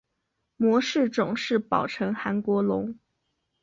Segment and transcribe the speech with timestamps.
[0.57, 2.97] 模式种是宝城韩国龙。